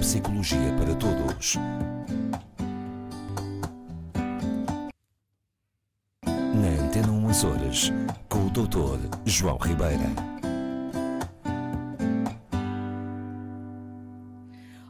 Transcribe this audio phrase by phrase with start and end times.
[0.00, 1.56] psicologia para todos.
[6.24, 7.92] Na Antena 1 Açores,
[8.30, 8.98] com o Dr.
[9.26, 10.06] João Ribeira.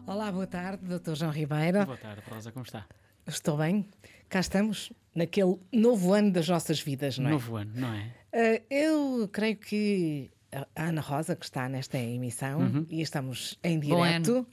[0.07, 1.15] Olá, boa tarde, Dr.
[1.15, 1.85] João Ribeira.
[1.85, 2.87] Boa tarde, Rosa, como está?
[3.27, 3.89] Estou bem.
[4.29, 7.33] Cá estamos, naquele novo ano das nossas vidas, não é?
[7.33, 8.13] Novo ano, não é?
[8.33, 12.87] Uh, eu creio que a Ana Rosa, que está nesta emissão, Uhum.
[12.91, 14.47] e estamos em Bom direto.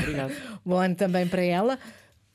[0.00, 0.32] Obrigado.
[0.64, 1.78] Bom ano também para ela.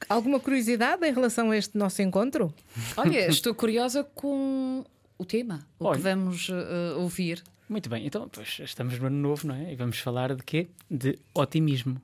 [0.10, 2.54] Alguma curiosidade em relação a este nosso encontro?
[2.98, 4.86] Olha, estou curiosa com
[5.18, 5.96] o tema, o Olha.
[5.98, 7.42] que vamos uh, ouvir.
[7.68, 9.72] Muito bem, então pois, estamos no ano novo, não é?
[9.72, 10.68] E vamos falar de quê?
[10.92, 12.00] De otimismo.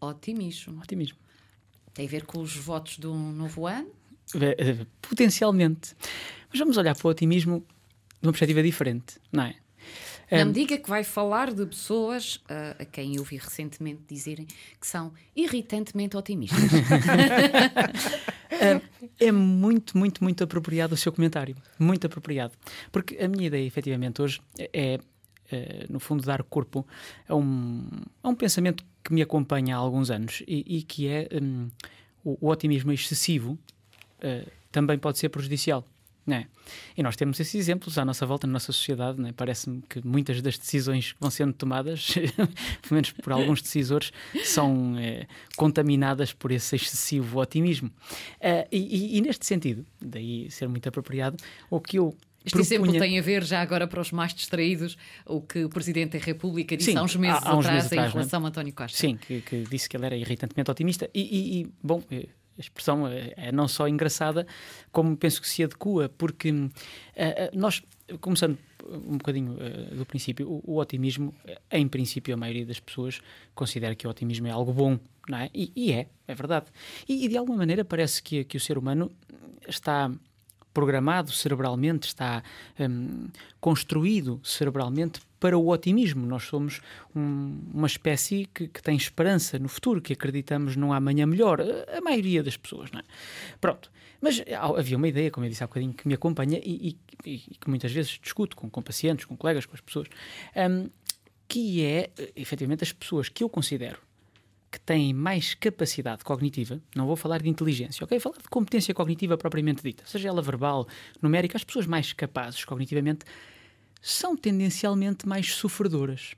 [0.00, 0.80] Otimismo.
[0.80, 1.18] Otimismo.
[1.94, 3.90] Tem a ver com os votos do novo ano?
[4.34, 5.94] Eh, eh, Potencialmente.
[6.50, 7.60] Mas vamos olhar para o otimismo
[8.20, 9.56] de uma perspectiva diferente, não é?
[10.32, 14.02] Não Um, me diga que vai falar de pessoas uh, a quem eu ouvi recentemente
[14.08, 14.46] dizerem
[14.80, 16.58] que são irritantemente otimistas.
[19.18, 21.56] É muito, muito, muito apropriado o seu comentário.
[21.78, 22.52] Muito apropriado.
[22.92, 25.00] Porque a minha ideia, efetivamente, hoje é,
[25.50, 26.86] é, no fundo, dar corpo
[27.28, 27.84] a um,
[28.22, 31.68] a um pensamento que me acompanha há alguns anos e, e que é hum,
[32.24, 33.58] o, o otimismo excessivo
[34.20, 35.86] eh, também pode ser prejudicial.
[36.28, 36.46] É?
[36.96, 39.20] E nós temos esses exemplos à nossa volta, na nossa sociedade.
[39.20, 39.32] não é?
[39.32, 42.14] Parece-me que muitas das decisões que vão sendo tomadas,
[42.80, 44.12] pelo menos por alguns decisores,
[44.44, 47.90] são eh, contaminadas por esse excessivo otimismo.
[48.40, 51.36] Eh, e, e- e neste sentido, daí ser muito apropriado,
[51.68, 54.96] o que eu Este exemplo propunha- tem a ver, já agora para os mais distraídos,
[55.26, 57.74] o que o Presidente da República disse Sim, há uns meses há- há uns atrás
[57.74, 58.22] meses em atrás, não é?
[58.22, 58.96] relação a António Costa.
[58.96, 61.10] Sim, que, que disse que ele era irritantemente otimista.
[61.12, 62.26] E, e- bom, eh,
[62.62, 64.46] expressão é, é não só engraçada,
[64.90, 66.70] como penso que se adequa, porque hum,
[67.14, 67.82] eh, eh, nós,
[68.20, 71.34] começando um bocadinho eh, do princípio, o, o otimismo,
[71.70, 73.20] em princípio, a maioria das pessoas
[73.54, 75.50] considera que o otimismo é algo bom, não é?
[75.54, 76.66] E, e é, é verdade.
[77.08, 79.12] E, e, de alguma maneira parece que, que o ser humano
[79.68, 80.10] está
[80.74, 82.42] programado cerebralmente, está
[82.78, 83.28] hum,
[83.60, 86.26] construído cerebralmente para o otimismo.
[86.26, 86.80] Nós somos
[87.14, 91.60] um- uma espécie que, que tem esperança no futuro, que acreditamos num amanhã melhor.
[91.60, 93.02] A, maioria das pessoas, não é?
[93.60, 93.90] Pronto.
[94.20, 94.40] Mas
[94.76, 97.68] havia uma ideia, como eu disse há bocadinho, que me acompanha e, e- e que
[97.68, 100.06] muitas vezes discuto com, com pacientes, com colegas, com as pessoas,
[100.56, 100.88] hum,
[101.48, 103.98] que é, efetivamente, as pessoas que eu considero
[104.72, 108.18] que têm mais capacidade cognitiva, não vou falar de inteligência, ok?
[108.18, 110.88] Vou falar de competência cognitiva propriamente dita, seja ela verbal,
[111.20, 113.26] numérica, as pessoas mais capazes cognitivamente
[114.00, 116.34] são tendencialmente mais sofredoras.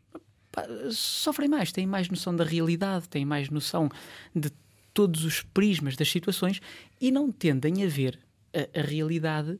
[0.91, 3.89] Sofrem mais, têm mais noção da realidade, têm mais noção
[4.35, 4.51] de
[4.93, 6.61] todos os prismas das situações
[7.01, 8.19] e não tendem a ver
[8.53, 9.59] a, a realidade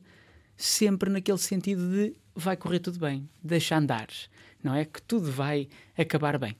[0.57, 4.07] sempre naquele sentido de vai correr tudo bem, deixa andar,
[4.61, 4.83] não é?
[4.83, 6.55] Que tudo vai acabar bem.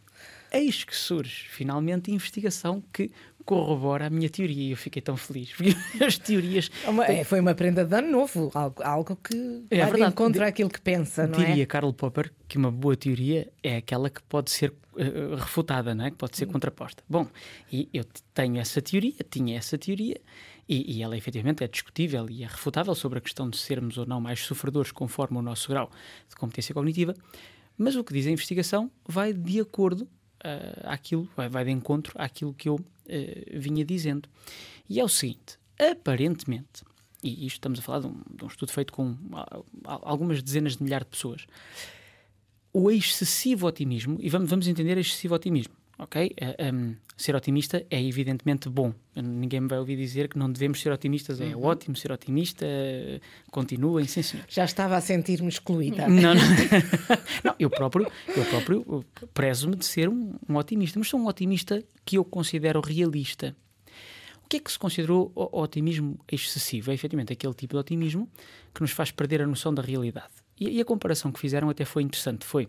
[0.52, 3.12] Eis que surge, finalmente, a investigação que
[3.44, 5.54] corrobora a minha teoria e eu fiquei tão feliz.
[5.54, 5.70] Porque
[6.04, 6.72] as teorias.
[6.84, 10.42] É uma- é, foi uma prenda de ano novo, algo, algo que É vai Di-
[10.44, 11.66] àquilo que pensa, não Diria é?
[11.66, 16.10] Karl Popper que uma boa teoria é aquela que pode ser eh, refutada, não é?
[16.12, 17.04] que pode ser contraposta.
[17.08, 17.28] Bom,
[17.72, 18.04] e eu
[18.34, 20.20] tenho essa teoria, tinha essa teoria,
[20.68, 24.06] e, e ela efetivamente é discutível e é refutável sobre a questão de sermos ou
[24.08, 25.92] não mais sofredores conforme o nosso grau
[26.28, 27.14] de competência cognitiva,
[27.78, 30.08] mas o que diz a investigação vai de acordo
[30.46, 34.30] eh, àquilo, vai, de encontro àquilo que eu eh, vinha dizendo.
[34.88, 36.84] E é o seguinte: aparentemente,
[37.24, 39.18] e isto estamos a falar de um, de um estudo feito com
[39.84, 41.48] algumas dezenas de milhares de pessoas,
[42.72, 46.34] o excessivo otimismo, e vamos, vamos entender excessivo otimismo, ok?
[46.38, 48.94] Eh, um, ser otimista é evidentemente bom.
[49.16, 51.40] Ninguém me vai ouvir dizer que não devemos ser otimistas.
[51.40, 52.66] É ótimo ser otimista,
[53.52, 54.46] continuem, sim senhor.
[54.50, 56.08] Já estava a sentir-me excluída.
[56.08, 56.42] Não, não.
[57.44, 61.28] Não, eu próprio, eu próprio uh, prezo-me de ser um, um otimista, mas sou um
[61.28, 63.56] otimista que eu considero realista.
[64.44, 66.92] O que é que se considerou o- o otimismo excessivo?
[66.92, 68.30] É efetivamente aquele tipo de otimismo
[68.74, 70.34] que nos faz perder a noção da realidade.
[70.60, 72.46] E, e a comparação que fizeram até foi interessante.
[72.46, 72.68] Foi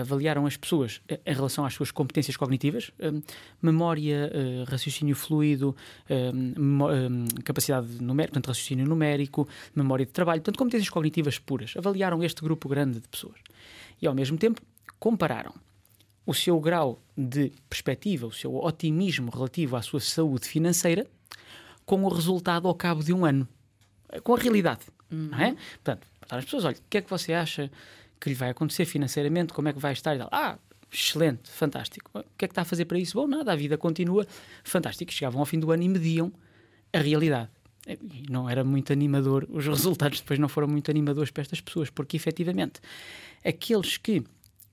[0.00, 3.22] avaliaram as pessoas eh, em relação às suas competências cognitivas, hum,
[3.60, 5.74] memória, eh, raciocínio fluido,
[6.08, 11.74] hum, hum, capacidade numérica, portanto, raciocínio numérico, memória de trabalho, portanto, competências cognitivas puras.
[11.76, 13.38] Avaliaram este grupo grande de pessoas.
[14.00, 14.60] E, ao mesmo tempo,
[14.98, 15.54] compararam
[16.26, 21.06] o seu grau de perspectiva, o seu otimismo relativo à sua saúde financeira,
[21.84, 23.46] com o resultado ao cabo de um ano,
[24.08, 25.54] eh, com a realidade, não é?
[25.74, 27.70] Portanto, perguntar às pessoas, olha, o que é que você acha
[28.24, 30.16] que lhe vai acontecer financeiramente, como é que vai estar.
[30.32, 30.58] Ah,
[30.90, 32.10] excelente, fantástico.
[32.14, 33.18] O que é que está a fazer para isso?
[33.18, 34.26] Bom, nada, a vida continua,
[34.64, 35.12] fantástico.
[35.12, 36.32] Chegavam ao fim do ano e mediam
[36.90, 37.50] a realidade.
[38.30, 42.16] Não era muito animador, os resultados depois não foram muito animadores para estas pessoas, porque
[42.16, 42.80] efetivamente
[43.44, 44.24] aqueles que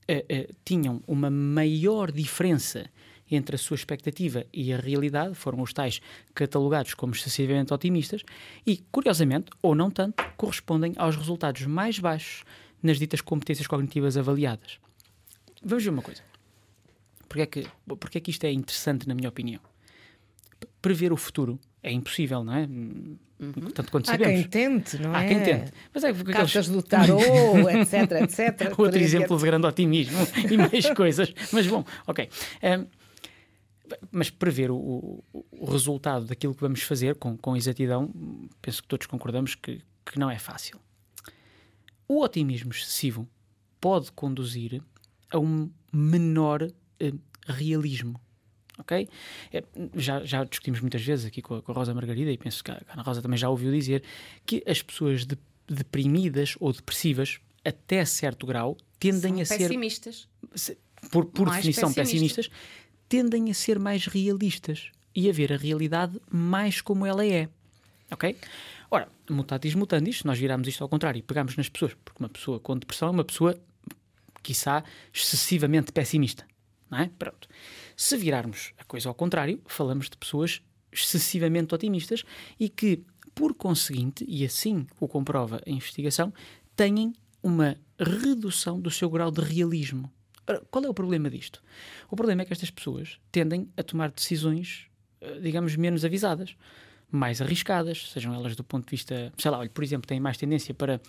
[0.08, 2.90] eh, eh, tinham uma maior diferença
[3.30, 6.02] entre a sua expectativa e a realidade, foram os tais
[6.34, 8.24] catalogados como excessivamente otimistas
[8.66, 12.44] e, curiosamente, ou não tanto, correspondem aos resultados mais baixos
[12.84, 14.80] nas ditas competências cognitivas avaliadas.
[15.64, 16.22] Vamos ver uma coisa.
[17.28, 19.62] Porquê é que, porquê é que isto é interessante, na minha opinião?
[20.82, 22.68] Prever o futuro é impossível, não é?
[23.74, 24.42] Tanto quanto Há sabemos.
[24.42, 25.28] quem tente, não Há é?
[25.28, 25.72] quem tente.
[25.94, 27.18] Mas é porque Cartas aqueles- do tarô,
[27.70, 28.62] etc, etc.
[28.70, 30.18] Outro Poderia exemplo ter- de grande otimismo
[30.52, 31.34] e mais coisas.
[31.52, 32.30] Mas bom, ok.
[32.62, 32.86] Ahm,
[34.12, 34.76] mas prever o,
[35.34, 38.12] o- o resultado daquilo que vamos fazer com, com exatidão,
[38.62, 40.80] penso que todos concordamos que, que não é fácil.
[42.12, 43.26] O otimismo excessivo
[43.80, 44.82] pode conduzir
[45.30, 46.62] a um menor
[47.00, 47.14] eh,
[47.48, 48.20] realismo.
[48.78, 49.08] Ok?
[49.54, 49.64] É,
[49.96, 52.70] já, já discutimos muitas vezes aqui com a, com a Rosa Margarida e penso que
[52.70, 54.04] a Ana Rosa também já ouviu dizer
[54.46, 60.28] que as pessoas de- deprimidas ou depressivas, até certo grau, tendem São a ser pessimistas.
[61.12, 62.48] por, por definição pessimistas.
[62.48, 62.50] pessimistas,
[63.08, 67.48] tendem a ser mais realistas e a ver a realidade mais como ela é.
[68.12, 68.36] Ok?
[68.94, 72.28] Ora, mutatis mutandis, se nós virarmos isto ao contrário e pegarmos nas pessoas, porque uma
[72.28, 73.58] pessoa com depressão é uma pessoa,
[74.44, 74.84] quiçá,
[75.14, 76.46] excessivamente pessimista.
[76.90, 77.10] Não é?
[77.18, 77.48] Pronto.
[77.96, 80.62] Se virarmos a coisa ao contrário, falamos de pessoas
[80.92, 82.26] excessivamente otimistas
[82.60, 86.34] e que, por conseguinte, e assim o comprova a investigação,
[86.76, 90.12] têm uma redução do seu grau de realismo.
[90.70, 91.64] Qual é o problema disto?
[92.10, 94.88] O problema é que estas pessoas tendem a tomar decisões,
[95.22, 96.58] eh, digamos, menos avisadas,
[97.12, 100.38] mais arriscadas, sejam elas do ponto de vista, sei lá, olha, por exemplo, têm mais
[100.38, 101.00] tendência para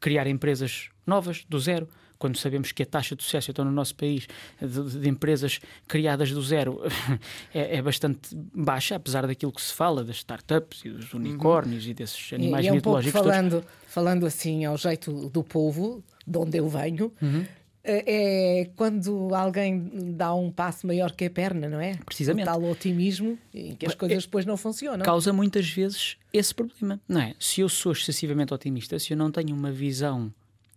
[0.00, 1.88] criar empresas novas, do zero,
[2.18, 4.26] quando sabemos que a taxa de sucesso então, no nosso país
[4.60, 6.80] de, de empresas criadas do zero
[7.52, 11.92] é, é bastante baixa, apesar daquilo que se fala das startups e dos unicórnios e
[11.94, 13.34] desses E- animais e é um pouco mitológicos todos.
[13.36, 17.44] falando, falando assim ao jeito do povo, de onde eu venho, Uhum.
[17.86, 21.96] É é quando alguém dá um passo maior que a perna, não é?
[22.04, 22.48] Precisamente.
[22.48, 25.04] O tal otimismo em que as coisas depois não funcionam.
[25.04, 27.34] causa muitas vezes esse problema, não é?
[27.38, 30.32] Se eu sou excessivamente otimista, se eu não tenho uma visão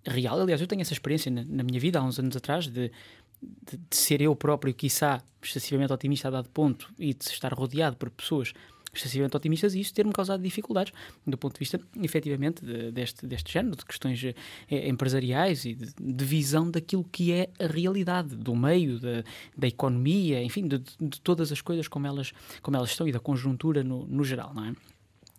[0.05, 2.91] real, aliás, eu tenho essa experiência na, na minha vida há uns anos atrás de,
[3.41, 7.95] de, de ser eu próprio, quiçá, excessivamente otimista a dado ponto e de estar rodeado
[7.95, 8.53] por pessoas
[8.99, 10.93] excessivamente otimistas e isso ter-me causado dificuldades
[11.25, 15.93] do ponto de vista, efetivamente, de- deste, deste género, de questões eh, empresariais e de,
[15.99, 19.23] de visão daquilo que é a realidade do meio, da,
[19.57, 22.31] da economia, enfim, de, de todas as coisas como elas,
[22.61, 24.73] como elas estão e da conjuntura no, no geral, não é?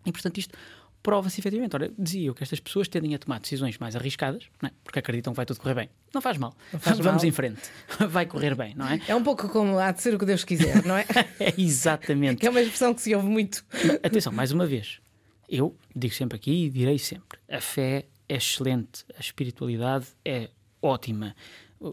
[0.07, 0.57] E, portanto, isto
[1.03, 1.75] prova-se efetivamente.
[1.75, 4.73] Ora, dizia eu que estas pessoas tendem a tomar decisões mais arriscadas, não é?
[4.85, 5.91] porque acreditam que vai tudo correr bem.
[6.13, 6.55] Não faz mal.
[6.79, 7.29] faz Vamos mal.
[7.29, 7.63] em frente.
[8.09, 9.01] Vai correr bem, não é?
[9.07, 11.05] É um pouco como há de ser o que Deus quiser, não é?
[11.39, 12.41] É exatamente.
[12.41, 13.65] que é uma expressão que se ouve muito.
[14.03, 15.01] Atenção, mais uma vez,
[15.49, 20.51] eu digo sempre aqui e direi sempre: a fé é excelente, a espiritualidade é
[20.83, 21.35] ótima.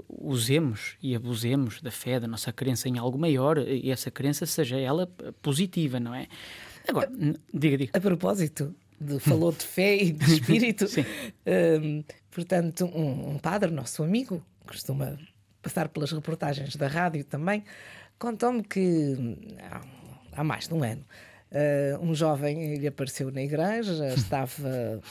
[0.09, 4.77] Usemos e abusemos da fé, da nossa crença em algo maior, e essa crença seja
[4.77, 5.07] ela
[5.41, 6.27] positiva, não é?
[6.87, 7.09] Agora,
[7.53, 7.91] diga, diga.
[7.97, 10.85] A propósito, de, falou de fé e de espírito.
[11.45, 15.17] Hum, portanto, um, um padre, nosso amigo, costuma
[15.61, 17.63] passar pelas reportagens da rádio também,
[18.17, 19.81] contou-me que hum, há,
[20.33, 21.05] há mais de um ano
[21.51, 25.01] uh, um jovem lhe apareceu na igreja, estava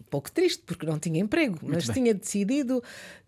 [0.00, 1.94] um pouco triste porque não tinha emprego, mas bem.
[1.94, 2.82] tinha decidido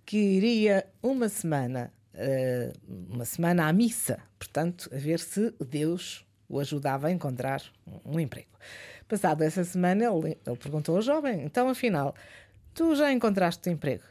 [0.04, 6.58] que iria uma semana, uh, uma semana à missa, portanto, a ver se Deus o
[6.58, 8.48] ajudava a encontrar um, um emprego.
[9.08, 12.14] Passado essa semana, ele, ele perguntou ao jovem: então, afinal,
[12.74, 14.04] tu já encontraste emprego?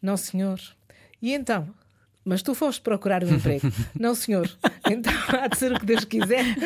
[0.00, 0.60] Não, senhor.
[1.20, 1.68] E então?
[2.24, 3.66] Mas tu foste procurar um emprego?
[3.98, 4.46] Não, senhor.
[4.90, 6.44] Então há de ser o que Deus quiser.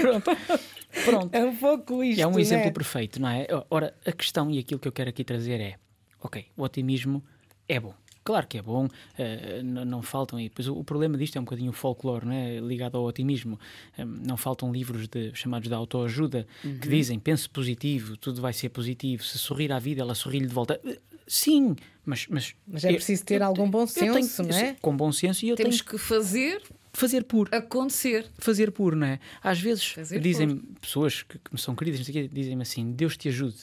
[1.04, 1.32] Pronto.
[1.32, 2.20] É um pouco isto.
[2.20, 3.46] É um exemplo perfeito, não é?
[3.70, 5.76] Ora, a questão e aquilo que eu quero aqui trazer é:
[6.20, 7.24] ok, o otimismo
[7.68, 7.94] é bom.
[8.24, 8.88] Claro que é bom,
[9.18, 10.38] eh, n- não faltam.
[10.38, 12.58] E depois o, o problema disto é um bocadinho o folclore, não é?
[12.60, 13.58] ligado ao otimismo.
[13.98, 16.78] Eh, não faltam livros de, chamados de autoajuda Uhum.
[16.78, 19.24] que dizem pense positivo, tudo vai ser positivo.
[19.24, 20.80] Se sorrir à vida, ela sorri-lhe de volta.
[20.84, 22.26] Eh, Sim, mas.
[22.28, 24.76] Mas, Mas é preciso ter algum bom eu tenho- senso, não é?
[24.82, 26.60] Com bom senso e eu Temos tenho que fazer
[26.92, 28.26] fazer por acontecer.
[28.38, 29.18] fazer por, não é?
[29.42, 33.56] Às vezes dizem pessoas que, que me são queridas, não dizem-me assim: Deus te ajude.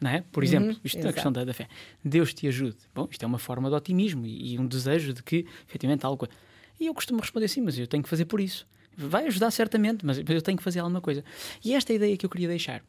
[0.00, 0.22] Não é?
[0.32, 1.68] Por exemplo, isto é a questão da, da fé.
[2.02, 2.78] Deus te ajude.
[2.94, 6.26] Bom, isto é uma forma de otimismo e, e um desejo de que, efetivamente, algo.
[6.78, 8.66] E eu costumo responder assim, mas eu tenho que fazer por isso.
[8.96, 11.22] Vai ajudar certamente, mas eu tenho que fazer alguma coisa.
[11.62, 12.82] E esta é a ideia que eu queria deixar.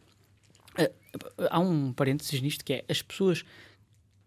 [0.78, 0.90] Ah,
[1.50, 3.44] há um parênteses nisto que é as pessoas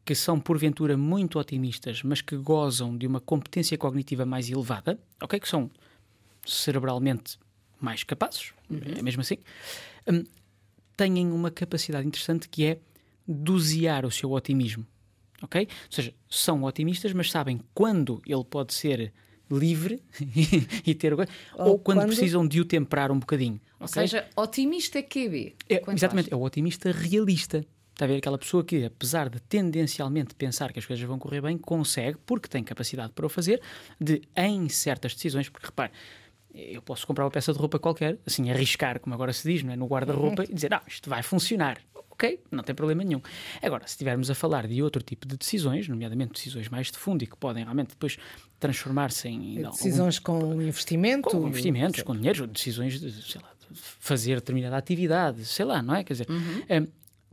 [0.04, 5.40] que são porventura muito otimistas, mas que gozam de uma competência cognitiva mais elevada, ok?
[5.40, 5.70] Que são
[6.46, 7.38] cerebralmente
[7.80, 8.52] mais capazes,
[8.98, 9.38] é mesmo assim,
[10.06, 10.24] hum,
[10.96, 12.78] têm uma capacidade interessante que é
[13.26, 14.86] dosear o seu otimismo.
[15.42, 15.62] ok?
[15.62, 19.12] Ou seja, são otimistas, mas sabem quando ele pode ser
[19.50, 20.02] livre
[20.86, 23.60] e ter ou, ou quando, quando, precisam de o temperar um bocadinho.
[23.78, 24.02] Ou okay?
[24.02, 25.54] seja, otimista é QB.
[25.68, 27.64] É, exatamente, é o otimista realista.
[27.92, 31.40] Está a ver aquela pessoa que, apesar de tendencialmente pensar que as coisas vão correr
[31.40, 33.62] bem, consegue, porque tem capacidade para o fazer,
[34.00, 35.92] de em certas decisões, porque repare,
[36.54, 39.72] eu posso comprar uma peça de roupa qualquer, assim, arriscar, como agora se diz, não
[39.72, 39.76] é?
[39.76, 40.48] no guarda-roupa, uhum.
[40.50, 41.78] e dizer, não, isto vai funcionar.
[42.10, 43.20] Ok, não tem problema nenhum.
[43.60, 47.24] Agora, se estivermos a falar de outro tipo de decisões, nomeadamente decisões mais de fundo
[47.24, 48.16] e que podem realmente depois
[48.60, 49.62] transformar-se em.
[49.62, 51.28] Decisões algum, com investimento?
[51.28, 55.92] Com investimentos, com dinheiro, decisões de, sei lá, de fazer determinada atividade, sei lá, não
[55.92, 56.04] é?
[56.04, 56.62] Quer dizer, uhum.
[56.68, 56.86] é,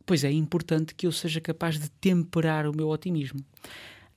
[0.04, 3.40] pois é importante que eu seja capaz de temperar o meu otimismo.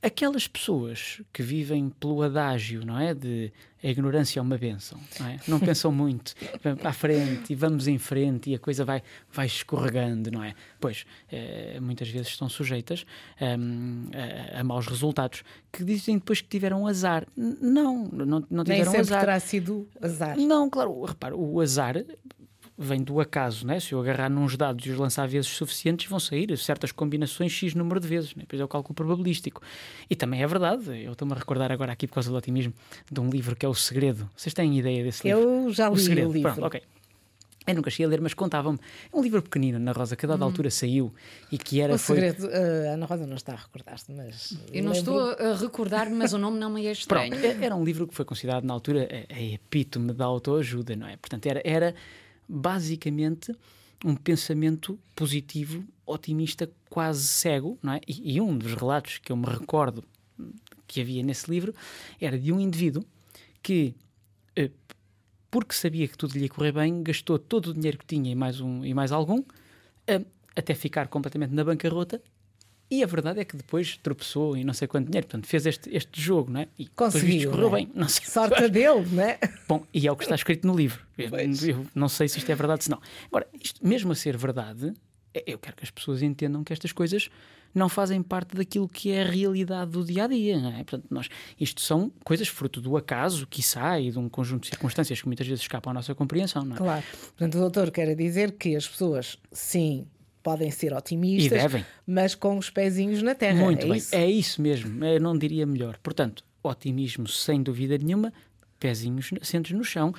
[0.04, 3.14] Aquelas pessoas que vivem pelo adágio, não é?
[3.14, 5.40] De a ignorância é uma benção, não, é?
[5.46, 6.34] não pensam muito,
[6.82, 10.54] a frente e vamos em frente e a coisa vai, vai escorregando, não é?
[10.80, 13.04] Pois, é, muitas vezes estão sujeitas
[13.40, 14.08] um,
[14.54, 17.26] a, a, maus resultados, que dizem depois que tiveram azar.
[17.36, 19.20] Não, não, não tiveram Nem sempre azar.
[19.20, 20.38] terá sido azar.
[20.38, 21.96] Não, claro, repara, o azar
[22.76, 23.78] vem do acaso, né?
[23.78, 27.74] Se eu agarrar nos dados e os lançar vezes suficientes, vão sair certas combinações X
[27.74, 28.42] número de vezes, né?
[28.42, 29.62] Depois é o cálculo probabilístico.
[30.10, 32.74] E também é verdade, eu estou-me a recordar agora aqui por causa do otimismo,
[33.10, 34.28] de um livro que é O Segredo.
[34.36, 35.42] Vocês têm ideia desse livro?
[35.42, 36.28] Eu já li o, Segredo.
[36.28, 36.52] o livro.
[36.52, 36.82] Pronto, ok.
[37.66, 38.78] Eu nunca cheguei a ler, mas contavam-me.
[39.10, 40.48] É um livro pequenino, Ana Rosa, que a dada hum.
[40.48, 41.14] altura saiu
[41.50, 41.94] e que era.
[41.94, 44.52] O segredo, uh, Ana Rosa não está a recordar-se, mas.
[44.70, 44.92] Eu não lembro...
[44.92, 47.30] estou a recordar-me, mas o nome não me é estranho.
[47.30, 51.06] Pronto, era um livro que foi considerado na altura a, a epítome da autoajuda, não
[51.06, 51.16] é?
[51.16, 51.94] Portanto, era, era
[52.48, 53.54] basicamente
[54.04, 58.00] um pensamento positivo, otimista, quase cego, não é?
[58.06, 60.04] E, e, um dos relatos que eu me recordo
[60.86, 61.74] que havia nesse livro
[62.20, 63.04] era de um indivíduo
[63.62, 63.94] que,
[64.54, 64.70] eh,
[65.50, 68.34] porque sabia que tudo lhe ia correr bem, gastou todo o dinheiro que tinha e
[68.34, 69.42] mais, um, e mais algum,
[70.06, 70.24] eh,
[70.54, 72.20] até ficar completamente na bancarrota
[72.94, 75.26] e a verdade é que depois tropeçou e não sei quanto dinheiro.
[75.26, 76.68] Portanto, fez este, este jogo, não é?
[76.78, 77.50] E Conseguiu.
[77.50, 77.72] correu é?
[77.72, 77.90] bem.
[77.94, 79.38] Não sei Sorte dele, não é?
[79.68, 81.04] Bom, e é o que está escrito no livro.
[81.18, 81.30] Eu,
[81.68, 83.00] eu, não sei se isto é verdade, se não.
[83.26, 84.92] Agora, isto, mesmo a ser verdade,
[85.32, 87.28] é, eu quero que as pessoas entendam que estas coisas
[87.74, 90.60] não fazem parte daquilo que é a realidade do dia a dia.
[90.60, 90.84] Não é?
[90.84, 91.28] Portanto, nós,
[91.60, 95.46] isto são coisas fruto do acaso, que sai de um conjunto de circunstâncias que muitas
[95.46, 96.64] vezes escapam à nossa compreensão.
[96.64, 96.78] Não é?
[96.78, 97.04] Claro.
[97.36, 100.06] Portanto, o doutor quer dizer que as pessoas, sim,
[100.44, 101.86] podem ser otimistas, e devem.
[102.06, 103.64] mas com os pezinhos na terra.
[103.64, 104.14] Muito é bem, isso?
[104.14, 105.98] é isso mesmo, eu não diria melhor.
[106.02, 108.32] Portanto, otimismo sem dúvida nenhuma,
[108.78, 110.14] pezinhos sentes no chão,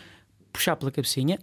[0.52, 1.40] puxar pela cabecinha.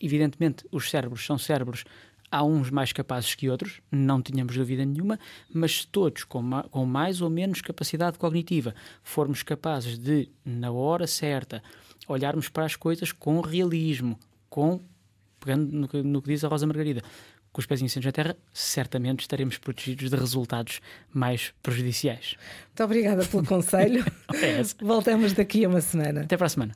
[0.00, 1.84] Evidentemente, os cérebros são cérebros,
[2.30, 5.20] há uns mais capazes que outros, não tínhamos dúvida nenhuma,
[5.52, 11.06] mas todos com, ma com mais ou menos capacidade cognitiva formos capazes de, na hora
[11.06, 11.62] certa,
[12.08, 14.18] olharmos para as coisas com realismo,
[14.48, 14.80] com
[15.38, 17.02] pegando no que, no que diz a Rosa Margarida,
[17.56, 22.36] com os pezinhos na terra, certamente estaremos protegidos de resultados mais prejudiciais.
[22.66, 24.04] Muito obrigada pelo conselho.
[24.34, 26.20] é Voltamos daqui a uma semana.
[26.20, 26.74] Até para a semana.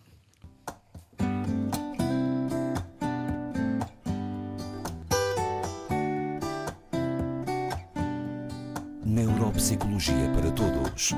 [9.05, 11.11] Neuropsicologia para Todos.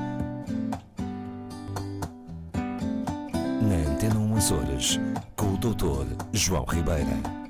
[3.61, 4.99] Na Antena 1 Horas,
[5.37, 6.05] com o Dr.
[6.33, 7.42] João Ribeira.